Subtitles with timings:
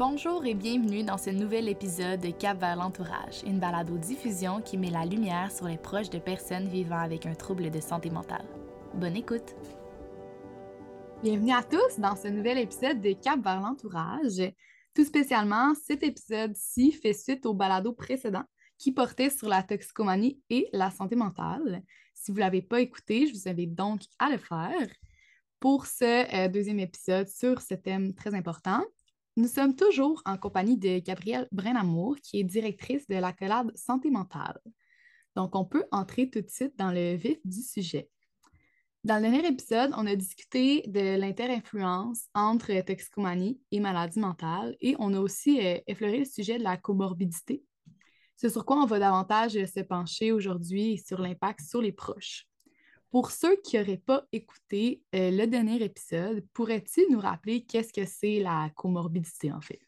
[0.00, 4.88] Bonjour et bienvenue dans ce nouvel épisode de Cap vers l'entourage, une balado-diffusion qui met
[4.88, 8.46] la lumière sur les proches de personnes vivant avec un trouble de santé mentale.
[8.94, 9.54] Bonne écoute!
[11.22, 14.40] Bienvenue à tous dans ce nouvel épisode de Cap vers l'entourage.
[14.94, 18.44] Tout spécialement, cet épisode-ci fait suite au balado précédent
[18.78, 21.82] qui portait sur la toxicomanie et la santé mentale.
[22.14, 24.88] Si vous ne l'avez pas écouté, je vous invite donc à le faire.
[25.58, 28.82] Pour ce euh, deuxième épisode sur ce thème très important,
[29.40, 34.60] nous sommes toujours en compagnie de Gabrielle Brenamour, qui est directrice de l'accolade santé mentale.
[35.34, 38.10] Donc, on peut entrer tout de suite dans le vif du sujet.
[39.02, 44.94] Dans le dernier épisode, on a discuté de l'inter-influence entre toxicomanie et maladie mentale et
[44.98, 47.64] on a aussi euh, effleuré le sujet de la comorbidité.
[48.36, 52.46] C'est sur quoi on va davantage se pencher aujourd'hui sur l'impact sur les proches.
[53.10, 58.06] Pour ceux qui n'auraient pas écouté euh, le dernier épisode, pourrais-tu nous rappeler qu'est-ce que
[58.06, 59.80] c'est la comorbidité en fait?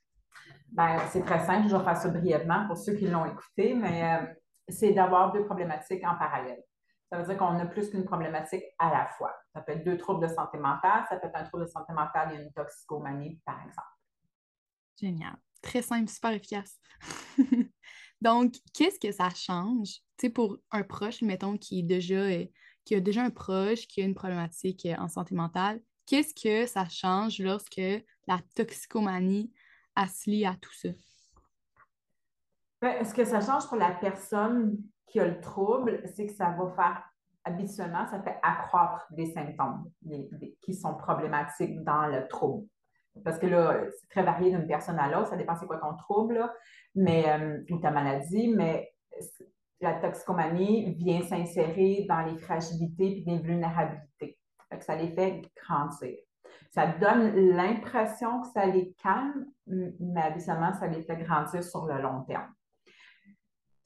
[0.73, 4.03] Ben, c'est très simple, je vais faire ça brièvement pour ceux qui l'ont écouté, mais
[4.05, 4.27] euh,
[4.69, 6.63] c'est d'avoir deux problématiques en parallèle.
[7.11, 9.33] Ça veut dire qu'on a plus qu'une problématique à la fois.
[9.55, 11.93] Ça peut être deux troubles de santé mentale, ça peut être un trouble de santé
[11.93, 13.89] mentale et une toxicomanie, par exemple.
[14.99, 15.37] Génial.
[15.61, 16.81] Très simple, super efficace.
[18.21, 22.47] Donc, qu'est-ce que ça change, tu sais, pour un proche, mettons, qui est déjà euh,
[22.85, 26.67] qui a déjà un proche qui a une problématique euh, en santé mentale, qu'est-ce que
[26.67, 27.81] ça change lorsque
[28.27, 29.53] la toxicomanie
[29.97, 30.89] se lie à tout ça?
[32.81, 36.51] Ben, ce que ça change pour la personne qui a le trouble, c'est que ça
[36.51, 37.03] va faire
[37.45, 39.91] habituellement, ça fait accroître des symptômes
[40.61, 42.67] qui sont problématiques dans le trouble.
[43.25, 45.95] Parce que là, c'est très varié d'une personne à l'autre, ça dépend c'est quoi ton
[45.97, 46.51] trouble,
[46.95, 48.95] mais, euh, ou ta maladie, mais
[49.83, 54.39] la toxicomanie vient s'insérer dans les fragilités et les vulnérabilités.
[54.81, 56.17] ça les fait grandir.
[56.71, 62.01] Ça donne l'impression que ça les calme, mais habituellement, ça les fait grandir sur le
[62.01, 62.53] long terme.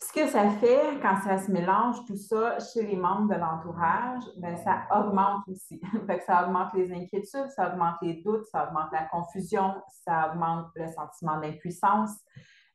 [0.02, 4.22] Ce que ça fait quand ça se mélange tout ça chez les membres de l'entourage,
[4.36, 5.80] ben, ça augmente aussi.
[6.26, 10.86] ça augmente les inquiétudes, ça augmente les doutes, ça augmente la confusion, ça augmente le
[10.88, 12.10] sentiment d'impuissance,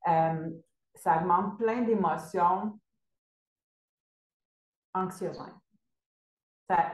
[0.08, 0.50] euh,
[0.96, 2.80] ça augmente plein d'émotions
[4.94, 5.54] anxiogène.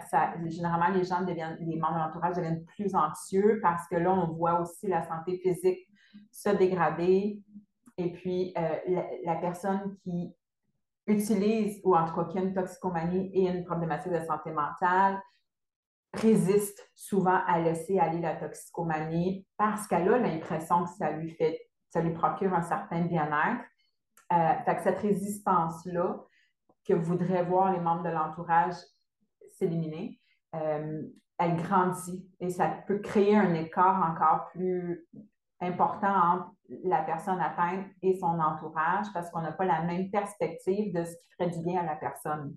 [0.09, 4.11] Ça, généralement, les gens deviennent, les membres de l'entourage deviennent plus anxieux parce que là,
[4.11, 5.87] on voit aussi la santé physique
[6.31, 7.43] se dégrader.
[7.97, 10.33] Et puis, euh, la, personne qui
[11.05, 15.21] utilise, ou en tout cas qui a une toxicomanie et une problématique de santé mentale,
[16.13, 21.59] résiste souvent à laisser aller la toxicomanie parce qu'elle a l'impression que ça lui fait,
[21.89, 23.63] ça lui procure un certain bien-être.
[24.33, 26.19] Euh, cette résistance-là,
[26.87, 28.75] que voudraient voir les membres de l'entourage
[29.49, 30.19] s'éliminer,
[30.55, 31.01] euh,
[31.37, 35.05] elle grandit et ça peut créer un écart encore plus
[35.59, 36.51] important entre
[36.83, 41.11] la personne atteinte et son entourage parce qu'on n'a pas la même perspective de ce
[41.11, 42.55] qui ferait du bien à la personne.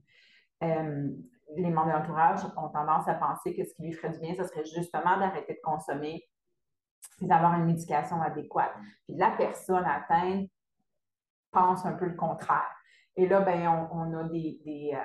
[0.63, 1.09] Euh,
[1.57, 4.35] les membres de l'entourage ont tendance à penser que ce qui lui ferait du bien,
[4.35, 6.25] ce serait justement d'arrêter de consommer
[7.21, 8.73] et d'avoir une médication adéquate.
[9.07, 10.49] Puis la personne atteinte
[11.51, 12.80] pense un peu le contraire.
[13.17, 14.99] Et là, ben, on, a des, euh,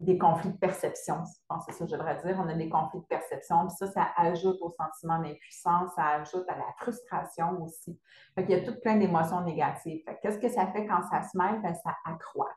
[0.00, 1.16] des, conflits de perception.
[1.24, 2.36] Je pense que c'est ça que je devrais dire.
[2.38, 3.66] On a des conflits de perception.
[3.66, 7.98] Puis ça, ça ajoute au sentiment d'impuissance, ça ajoute à la frustration aussi.
[8.34, 10.02] Fait Il y a tout plein d'émotions négatives.
[10.22, 11.60] Qu'est-ce que ça fait quand ça se mêle?
[11.62, 12.54] Ben, ça accroît.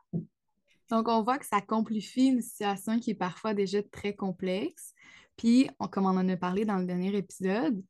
[0.90, 4.92] Donc, on voit que ça complifie une situation qui est parfois déjà très complexe.
[5.36, 7.82] Puis, comme on en a parlé dans le dernier épisode,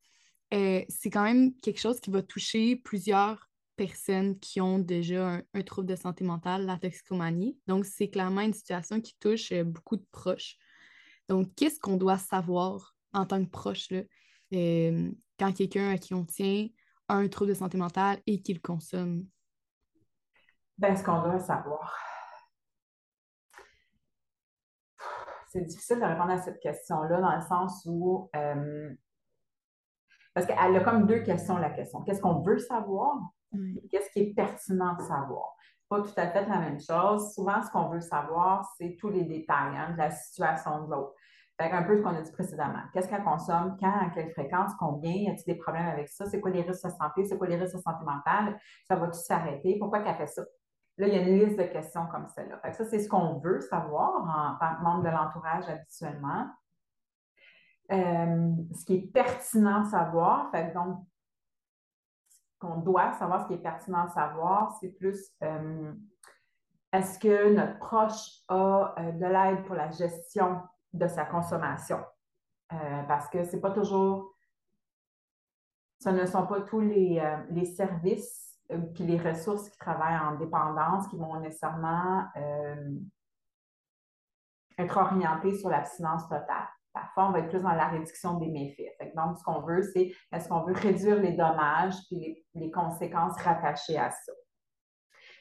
[0.52, 3.49] euh, c'est quand même quelque chose qui va toucher plusieurs
[3.80, 7.58] personnes qui ont déjà un, trouble de santé mentale, la toxicomanie.
[7.66, 10.58] Donc, c'est clairement une situation qui touche euh, beaucoup de proches.
[11.30, 13.88] Donc, qu'est-ce qu'on doit savoir en tant que proche
[14.52, 16.66] euh, quand quelqu'un à qui on tient
[17.08, 19.24] a un trouble de santé mentale et qu'il consomme?
[20.76, 21.98] Ben, ce qu'on doit savoir.
[25.52, 28.94] C'est difficile de répondre à cette question-là dans le sens où euh,
[30.34, 32.02] parce qu'elle a comme deux questions, la question.
[32.02, 33.16] Qu'est-ce qu'on veut savoir?
[33.90, 35.54] Qu'est-ce qui est pertinent de savoir?
[35.88, 37.34] Pas tout à fait la même chose.
[37.34, 41.14] Souvent, ce qu'on veut savoir, c'est tous les détails hein, de la situation de l'autre.
[41.58, 42.82] un peu ce qu'on a dit précédemment.
[42.92, 46.26] Qu'est-ce qu'elle consomme, quand, à quelle fréquence, combien, y a-t-il des problèmes avec ça?
[46.26, 47.24] C'est quoi les risques de santé?
[47.24, 48.58] C'est quoi les risques de santé mentale?
[48.86, 49.78] Ça va-tu s'arrêter?
[49.78, 50.42] Pourquoi qu'elle fait ça?
[50.96, 52.60] Là, il y a une liste de questions comme celle-là.
[52.72, 56.46] ça, c'est ce qu'on veut savoir en tant que membre de l'entourage habituellement.
[57.90, 61.04] Euh, ce qui est pertinent de savoir, fait donc,
[62.60, 65.92] qu'on doit savoir, ce qui est pertinent de savoir, c'est plus euh,
[66.92, 70.60] est-ce que notre proche a euh, de l'aide pour la gestion
[70.92, 72.04] de sa consommation?
[72.72, 74.36] Euh, parce que ce n'est pas toujours
[75.98, 77.20] ce ne sont pas tous les,
[77.76, 78.58] services
[78.94, 82.24] puis les ressources qui travaillent en dépendance qui vont nécessairement
[84.78, 86.68] être orientés sur l'abstinence totale.
[86.92, 89.14] Parfois, on va être plus dans la réduction des méfaits.
[89.14, 93.98] donc, ce qu'on veut, c'est est-ce qu'on veut réduire les dommages et les, conséquences rattachées
[93.98, 94.32] à ça?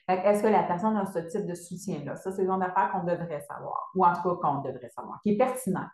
[0.08, 2.16] Est-ce que la personne a ce type de soutien-là?
[2.16, 5.34] Ça, c'est une affaire qu'on devrait savoir, ou en tout cas qu'on devrait savoir, qui
[5.34, 5.88] est pertinent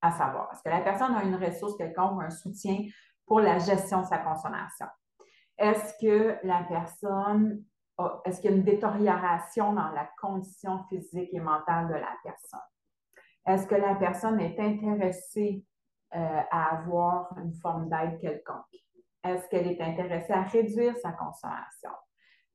[0.00, 0.48] à savoir.
[0.52, 2.78] Est-ce que la personne a une ressource quelconque ou un soutien
[3.26, 4.86] pour la gestion de sa consommation?
[5.58, 7.64] Est-ce que la personne
[8.24, 12.60] est-ce qu'il y a une détérioration dans la condition physique et mentale de la personne?
[13.46, 15.64] Est-ce que la personne est intéressée
[16.14, 18.64] euh, à avoir une forme d'aide quelconque?
[19.24, 21.90] Est-ce qu'elle est intéressée à réduire sa consommation?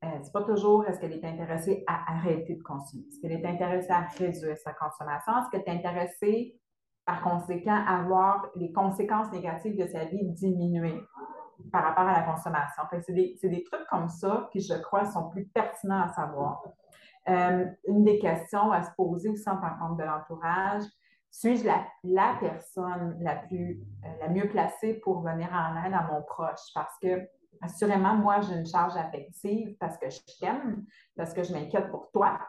[0.04, 3.04] Euh, Ce n'est pas toujours est-ce qu'elle est intéressée à arrêter de consommer?
[3.08, 5.34] Est-ce qu'elle est intéressée à réduire sa consommation?
[5.40, 6.60] Est-ce qu'elle est intéressée,
[7.06, 11.02] par conséquent, à voir les conséquences négatives de sa vie diminuer
[11.72, 12.84] par rapport à la consommation?
[12.92, 16.64] C'est des, des, trucs comme ça qui, je crois, sont plus pertinents à savoir.
[17.30, 20.84] Euh, une des questions à se poser aussi en tant de l'entourage,
[21.32, 26.22] suis-je la, personne la, plus, euh, la mieux placée pour venir en aide à mon
[26.22, 26.60] proche?
[26.76, 27.28] Parce que,
[27.62, 30.86] assurément, moi, j'ai une charge affective parce que je t'aime,
[31.16, 32.40] parce que je m'inquiète pour toi,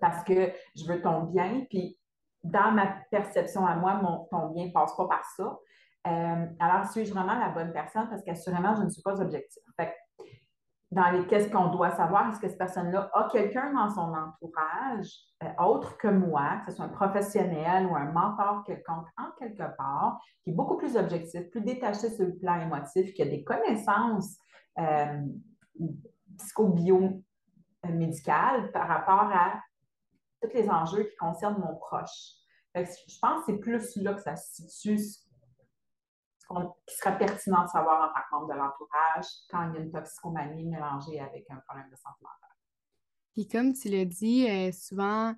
[0.00, 1.64] parce que je veux ton bien.
[1.70, 1.98] Puis,
[2.44, 5.58] dans ma perception à moi, mon, ton bien ne passe pas par ça.
[6.06, 8.08] Euh, alors, suis-je vraiment la bonne personne?
[8.10, 9.62] Parce qu'assurément, je ne suis pas objective.
[10.92, 15.08] Dans les qu'est-ce qu'on doit savoir, est-ce que cette personne-là a quelqu'un dans son entourage
[15.42, 19.74] euh, autre que moi, que ce soit un professionnel ou un mentor quelconque en quelque
[19.78, 23.42] part, qui est beaucoup plus objectif, plus détaché sur le plan émotif, qui a des
[23.42, 24.36] connaissances
[24.78, 25.22] euh,
[26.36, 29.62] psycho-bio-médicales par rapport à
[30.42, 32.34] tous les enjeux qui concernent mon proche?
[32.74, 34.98] je pense que c'est plus là que ça se situe
[36.86, 39.80] qui serait pertinent de savoir en tant que membre de l'entourage quand il y a
[39.80, 42.56] une toxicomanie mélangée avec un problème de santé mentale.
[43.32, 45.34] Puis comme tu l'as dit, euh, souvent,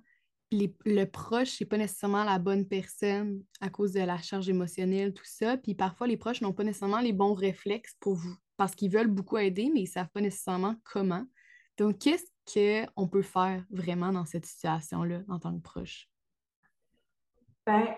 [0.51, 5.25] le proche, n'est pas nécessairement la bonne personne à cause de la charge émotionnelle, tout
[5.25, 5.57] ça.
[5.57, 9.07] Puis parfois, les proches n'ont pas nécessairement les bons réflexes pour vous, parce qu'ils veulent
[9.07, 11.25] beaucoup aider, mais ils ne savent pas nécessairement comment.
[11.77, 16.09] Donc, qu'est-ce qu'on peut faire vraiment dans cette situation-là en tant que proche?
[17.65, 17.95] Ben,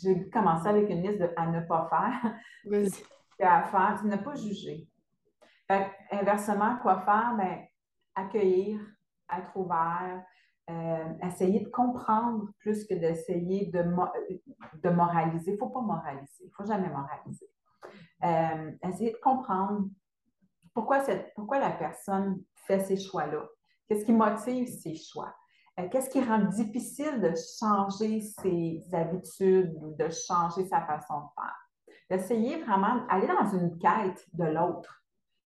[0.00, 2.34] j'ai commencé avec une liste de, à ne pas faire.
[3.40, 4.88] à faire, c'est ne pas juger.
[6.10, 7.34] inversement, quoi faire?
[7.36, 7.64] Ben,
[8.14, 8.80] accueillir,
[9.32, 10.22] être ouvert,
[10.70, 13.82] euh, essayer de comprendre plus que d'essayer de,
[14.82, 15.50] de moraliser.
[15.50, 17.50] Il ne faut pas moraliser, il ne faut jamais moraliser.
[18.24, 19.88] Euh, essayer de comprendre
[20.72, 23.46] pourquoi, cette, pourquoi la personne fait ces choix-là.
[23.86, 25.34] Qu'est-ce qui motive ces choix?
[25.80, 31.26] Euh, qu'est-ce qui rend difficile de changer ses habitudes ou de changer sa façon de
[31.34, 31.96] faire?
[32.10, 35.02] D'essayer vraiment d'aller dans une quête de l'autre.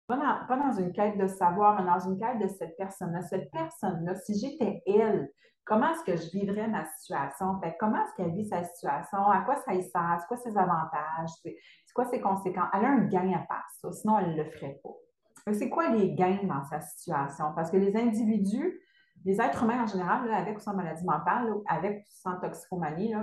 [0.07, 3.23] Pas dans, une quête de savoir, mais dans une quête de cette personne-là.
[3.23, 5.31] Cette personne-là, si j'étais elle,
[5.65, 7.61] comment est-ce que je vivrais ma situation?
[7.79, 9.19] comment est-ce qu'elle vit sa situation?
[9.29, 10.17] À quoi ça y sert?
[10.21, 11.31] C'est quoi ses avantages?
[11.43, 11.59] C'est
[11.95, 12.71] quoi ses conséquences?
[12.73, 15.53] Elle a un gain à faire ça, sinon elle ne le ferait pas.
[15.53, 17.53] C'est quoi les gains dans sa situation?
[17.55, 18.81] Parce que les individus,
[19.29, 23.15] les êtres humains en général, avec ou sans maladie mentale, avec ou sans toxicomanie,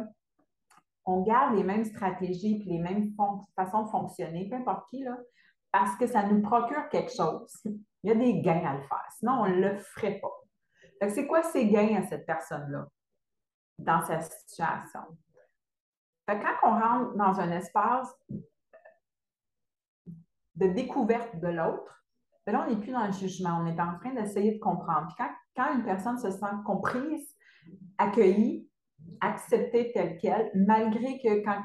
[1.04, 3.12] on garde les mêmes stratégies et les mêmes
[3.56, 5.04] façons de fonctionner, peu importe qui,
[5.72, 7.52] parce que ça nous procure quelque chose.
[8.04, 9.06] Il y a des gains à le faire.
[9.18, 11.10] Sinon, on ne le ferait pas.
[11.10, 12.86] C'est quoi ces gains à cette personne-là
[13.80, 15.02] dans sa situation?
[16.28, 18.12] quand on rentre dans un espace
[20.56, 22.04] de découverte de l'autre,
[22.46, 25.08] ben là, on n'est plus dans le jugement, on est en train d'essayer de comprendre.
[25.58, 27.36] Une personne se sent comprise,
[27.98, 28.70] accueillie,
[29.22, 31.62] acceptée telle qu'elle, malgré que quand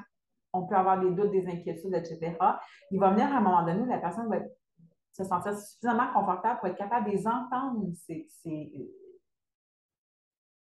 [0.53, 2.37] on peut avoir des doutes, des inquiétudes, etc.,
[2.91, 4.41] il va venir à un moment donné la personne va
[5.13, 8.27] se sentir suffisamment confortable pour être capable de les entendre, ces,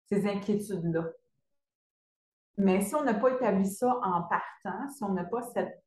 [0.06, 1.04] ces inquiétudes-là.
[2.58, 5.81] Mais si on n'a pas établi ça en partant, si on n'a pas cette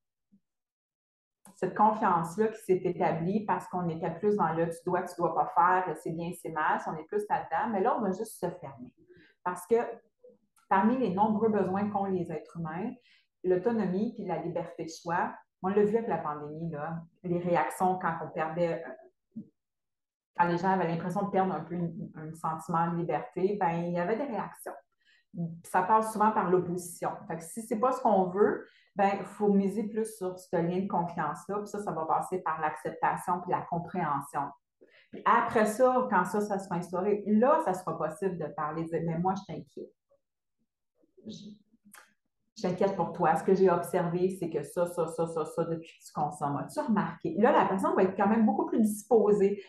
[1.55, 5.33] cette confiance-là qui s'est établie parce qu'on était plus dans le tu dois, tu dois
[5.33, 8.39] pas faire, c'est bien, c'est mal, on est plus là-dedans, mais là, on va juste
[8.39, 8.93] se fermer.
[9.43, 9.75] Parce que
[10.69, 12.91] parmi les nombreux besoins qu'ont les êtres humains,
[13.43, 17.97] l'autonomie puis la liberté de choix, on l'a vu avec la pandémie, là, les réactions
[17.99, 19.41] quand on perdait, euh,
[20.37, 21.75] quand les gens avaient l'impression de perdre un peu
[22.15, 24.73] un sentiment de liberté, ben, il y avait des réactions
[25.63, 27.11] ça passe souvent par l'opposition.
[27.27, 30.37] Fait que si ce n'est pas ce qu'on veut, ben il faut miser plus sur
[30.39, 34.43] ce lien de confiance-là, puis ça, ça va passer par l'acceptation puis la compréhension.
[35.11, 38.89] Puis après ça, quand ça, ça sera instauré, là, ça sera possible de parler, de
[38.89, 39.93] dire, mais moi, je t'inquiète.
[42.57, 43.35] j'inquiète pour toi.
[43.35, 46.57] Ce que j'ai observé, c'est que ça, ça, ça, ça, ça, depuis que tu consommes,
[46.57, 47.35] as-tu remarqué?
[47.37, 49.61] Là, la personne va être quand même beaucoup plus disposée.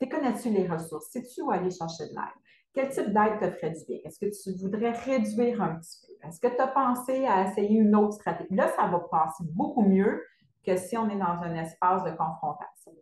[0.00, 1.10] Tu connais-tu les ressources?
[1.10, 2.41] Sais-tu où aller chercher de l'aide?
[2.74, 3.98] Quel type d'aide te ferait du bien?
[4.04, 6.26] Est-ce que tu voudrais réduire un petit peu?
[6.26, 8.54] Est-ce que tu as pensé à essayer une autre stratégie?
[8.54, 10.24] Là, ça va passer beaucoup mieux
[10.64, 12.92] que si on est dans un espace de confrontation.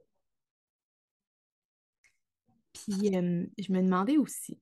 [2.73, 4.59] Puis, euh, je me demandais aussi,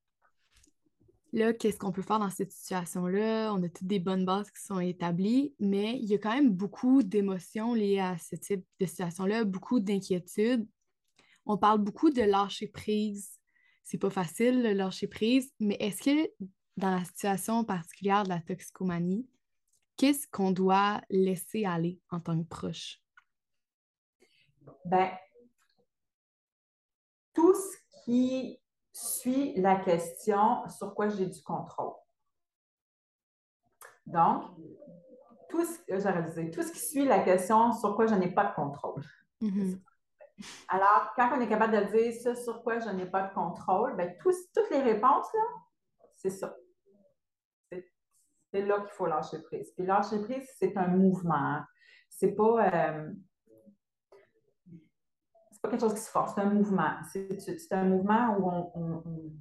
[1.32, 3.52] là, qu'est-ce qu'on peut faire dans cette situation-là?
[3.54, 6.50] On a toutes des bonnes bases qui sont établies, mais il y a quand même
[6.50, 10.66] beaucoup d'émotions liées à ce type de situation-là, beaucoup d'inquiétudes.
[11.46, 13.38] On parle beaucoup de lâcher prise.
[13.90, 16.30] C'est pas facile, le lâcher prise, mais est-ce que
[16.76, 19.26] dans la situation particulière de la toxicomanie,
[19.96, 23.00] qu'est-ce qu'on doit laisser aller en tant que proche?
[24.84, 25.10] Ben,
[27.32, 28.60] tout ce qui
[28.92, 31.94] suit la question sur quoi j'ai du contrôle.
[34.04, 34.54] Donc,
[35.48, 39.02] tout ce, tout ce qui suit la question sur quoi je n'ai pas de contrôle.
[39.40, 39.80] Mm-hmm.
[40.68, 43.96] Alors, quand on est capable de dire ça sur quoi je n'ai pas de contrôle,
[43.96, 45.26] bien, toutes les réponses,
[46.16, 46.54] c'est ça.
[47.70, 49.72] C'est là qu'il faut lâcher prise.
[49.76, 51.60] Puis lâcher prise, c'est un mouvement.
[52.08, 52.72] C'est pas.
[52.72, 53.12] Euh,
[55.50, 56.94] c'est pas quelque chose qui se force, c'est un mouvement.
[57.12, 59.32] C'est un mouvement où on,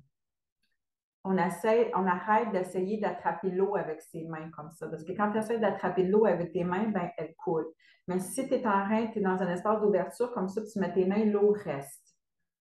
[1.35, 4.87] essaie, on arrête d'essayer d'attraper l'eau avec ses mains comme ça.
[4.87, 7.67] Parce que quand tu essaies d'attraper l'eau avec tes mains, ben, elle coule.
[8.07, 10.79] Mais si tu es en train, tu es dans un espace d'ouverture comme ça, tu
[10.79, 12.15] mets tes mains, l'eau reste.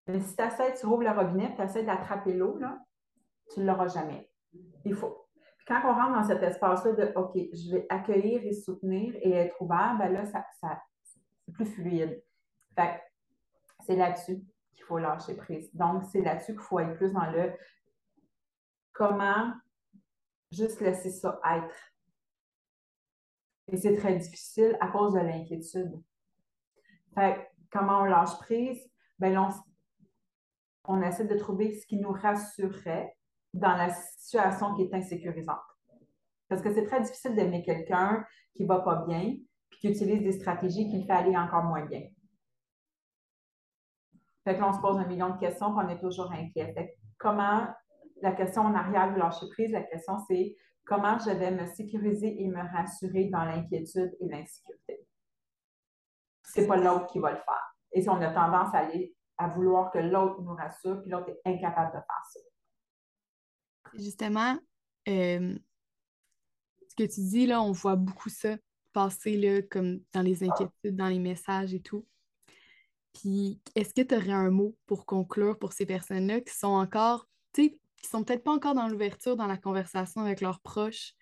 [0.06, 2.58] Mais si tu essaies, tu rouvres le robinet, tu essaies d'attraper l'eau,
[3.52, 4.30] tu ne l'auras jamais.
[4.84, 5.28] Il faut.
[5.66, 9.60] quand on rentre dans cet espace-là de OK, je vais accueillir et soutenir et être
[9.60, 10.44] ouvert, ben là, ça,
[11.02, 12.22] c'est plus fluide.
[12.74, 13.00] Fait
[13.84, 14.42] c'est là-dessus
[14.74, 15.72] qu'il faut lâcher prise.
[15.74, 17.52] Donc, c'est là-dessus qu'il faut être plus dans le
[18.96, 19.52] comment
[20.50, 21.92] juste laisser ça être.
[23.68, 25.92] Et c'est très difficile à cause de l'inquiétude.
[27.14, 28.80] Fait comment on lâche prise?
[29.18, 29.48] Ben, on,
[30.84, 33.16] on essaie de trouver ce qui nous rassurerait
[33.52, 35.56] dans la situation qui est insécurisante.
[36.48, 38.24] Parce que c'est très difficile d'aimer quelqu'un
[38.54, 39.36] qui ne va pas bien,
[39.68, 42.02] puis qui utilise des stratégies qui le fait aller encore moins bien.
[44.44, 46.96] Fait que là, on se pose un million de questions, puis on est toujours inquiet.
[47.18, 47.66] comment,
[48.22, 52.42] la question en arrière du lâcher prise, la question c'est comment je vais me sécuriser
[52.42, 55.06] et me rassurer dans l'inquiétude et l'insécurité.
[56.42, 57.76] C'est pas l'autre qui va le faire.
[57.92, 61.28] Et si on a tendance à aller à vouloir que l'autre nous rassure, puis l'autre
[61.28, 62.40] est incapable de faire ça.
[63.94, 64.58] Justement,
[65.08, 65.58] euh,
[66.88, 68.56] ce que tu dis, là, on voit beaucoup ça
[68.92, 72.06] passer là, comme dans les inquiétudes, dans les messages et tout.
[73.12, 77.28] Puis, est-ce que tu aurais un mot pour conclure pour ces personnes-là qui sont encore,
[77.52, 81.12] tu sais, qui sont peut-être pas encore dans l'ouverture, dans la conversation avec leurs proches,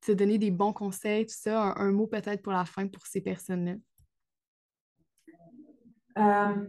[0.00, 3.20] te donner des bons conseils, tout ça, un, mot peut-être pour la fin pour ces
[3.20, 3.74] personnes-là?
[6.18, 6.66] Euh,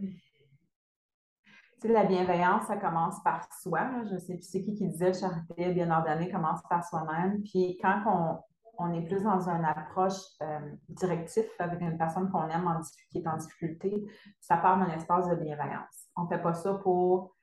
[1.84, 4.04] la bienveillance, ça commence par soi.
[4.10, 7.42] Je sais plus c'est qui qui disait charité bien ordonnée commence par soi-même.
[7.42, 8.38] Puis quand on,
[8.78, 10.60] on est plus dans une approche euh,
[10.90, 12.68] directive avec une personne qu'on aime
[13.10, 14.04] qui est en difficulté,
[14.38, 16.08] ça part d'un espace de bienveillance.
[16.16, 17.34] On ne fait pas ça pour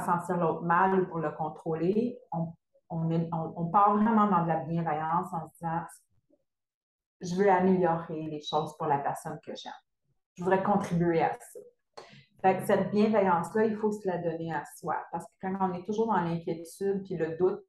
[0.00, 2.18] sentir l'autre mal ou pour le contrôler.
[2.32, 2.52] On,
[2.90, 5.82] on, part vraiment dans de la bienveillance en se disant
[7.20, 9.72] je veux améliorer les choses pour la personne que j'aime.
[10.34, 11.60] Je voudrais contribuer à ça.
[12.40, 14.96] Fait cette bienveillance-là, il faut se la donner à soi.
[15.10, 17.60] Parce que quand on est toujours dans l'inquiétude puis le doute,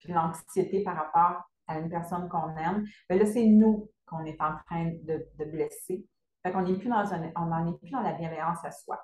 [0.00, 4.40] puis l'anxiété par rapport à une personne qu'on aime, bien là, c'est nous qu'on est
[4.40, 6.04] en train de, blesser.
[6.42, 7.04] Fait qu'on n'est plus dans
[7.36, 9.00] on n'en est plus dans la bienveillance à soi.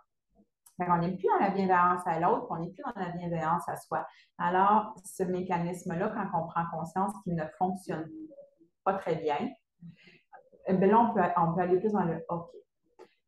[0.78, 3.76] Qu'on n'est plus dans la bienveillance à l'autre, on n'est plus dans la bienveillance à
[3.76, 4.06] soi.
[4.36, 8.06] Alors, ce mécanisme-là, quand on prend conscience qu'il ne fonctionne
[8.84, 9.38] pas très bien,
[10.66, 12.50] eh bien là, on peut, on aller plus dans le OK.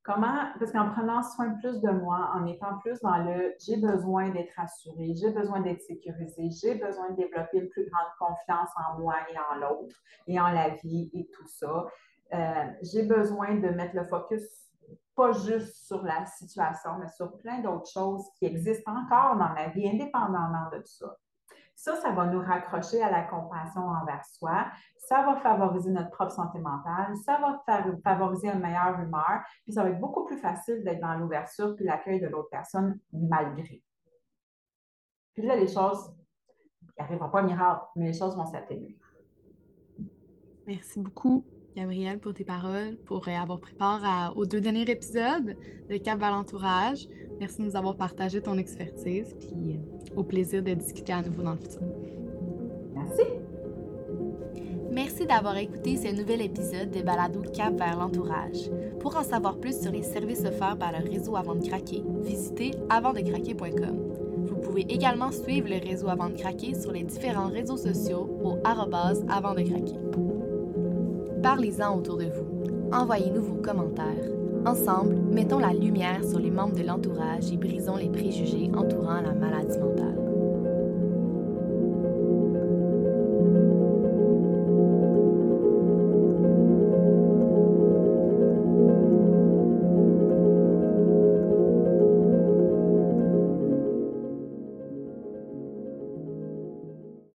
[0.02, 4.30] Comment, parce qu'en prenant soin plus de moi, en étant plus dans le j'ai besoin
[4.30, 9.00] d'être rassurée, j'ai besoin d'être sécurisée, j'ai besoin de développer une plus grande confiance en
[9.00, 9.94] moi et en l'autre
[10.26, 11.86] et en la vie et tout ça.
[12.32, 14.67] Euh, j'ai besoin de mettre le focus
[15.14, 19.68] pas juste sur la situation, mais sur plein d'autres choses qui existent encore dans ma
[19.68, 21.16] vie, indépendamment de ça.
[21.74, 24.66] Ça, ça va nous raccrocher à la compassion envers soi.
[24.96, 27.16] Ça va favoriser notre propre santé mentale.
[27.24, 27.62] Ça va
[28.02, 29.42] favoriser une meilleure humeur.
[29.62, 32.98] Puis ça va être beaucoup plus facile d'être dans l'ouverture puis l'accueil de l'autre personne
[33.12, 33.80] malgré.
[35.34, 36.12] Puis là, les choses,
[36.82, 38.98] il n'arrivera pas miracle, mais les choses vont s'atténuer.
[40.66, 41.46] Merci beaucoup.
[41.78, 45.56] Gabrielle, pour tes paroles, pour avoir pris part aux deux derniers épisodes
[45.88, 47.06] de Cap Valentourage.
[47.38, 51.42] Merci de nous avoir partagé ton expertise, puis euh, au plaisir de discuter à nouveau
[51.44, 51.82] dans le futur.
[52.96, 53.22] Merci.
[54.90, 58.70] Merci d'avoir écouté ce nouvel épisode de Balado Cap vers l'entourage.
[58.98, 62.72] Pour en savoir plus sur les services offerts par le réseau Avant de craquer, visitez
[62.88, 64.46] avantdecraquer.com.
[64.48, 68.56] Vous pouvez également suivre le réseau Avant de craquer sur les différents réseaux sociaux au
[68.64, 70.37] arrobase avant de craquer.
[71.42, 72.90] Parlez-en autour de vous.
[72.92, 74.04] Envoyez-nous vos commentaires.
[74.66, 79.32] Ensemble, mettons la lumière sur les membres de l'entourage et brisons les préjugés entourant la
[79.32, 80.17] maladie mentale.